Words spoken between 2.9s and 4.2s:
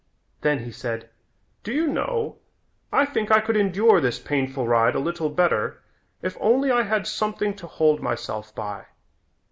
I think I could endure this